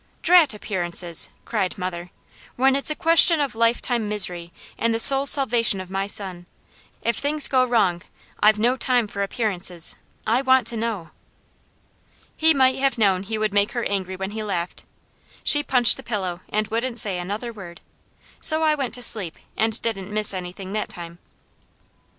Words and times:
"Drat 0.23 0.55
appearances!" 0.55 1.29
cried 1.45 1.77
mother. 1.77 2.09
"When 2.55 2.75
it's 2.75 2.89
a 2.89 2.95
question 2.95 3.39
of 3.39 3.53
lifetime 3.53 4.09
misery, 4.09 4.51
and 4.75 4.95
the 4.95 4.99
soul's 4.99 5.29
salvation 5.29 5.79
of 5.79 5.91
my 5.91 6.07
son, 6.07 6.47
if 7.03 7.17
things 7.17 7.47
go 7.47 7.63
wrong, 7.63 8.01
I've 8.39 8.57
no 8.57 8.75
time 8.77 9.07
for 9.07 9.21
appearances. 9.21 9.95
I 10.25 10.41
want 10.41 10.65
to 10.69 10.75
know!" 10.75 11.11
He 12.35 12.51
might 12.51 12.79
have 12.79 12.97
known 12.97 13.21
he 13.21 13.37
would 13.37 13.53
make 13.53 13.73
her 13.73 13.83
angry 13.85 14.15
when 14.15 14.31
he 14.31 14.41
laughed. 14.41 14.85
She 15.43 15.61
punched 15.61 15.97
the 15.97 16.01
pillow, 16.01 16.41
and 16.49 16.67
wouldn't 16.69 16.97
say 16.97 17.19
another 17.19 17.53
word; 17.53 17.79
so 18.41 18.63
I 18.63 18.73
went 18.73 18.95
to 18.95 19.03
sleep, 19.03 19.35
and 19.55 19.79
didn't 19.83 20.11
miss 20.11 20.33
anything 20.33 20.71
that 20.71 20.89
time. 20.89 21.19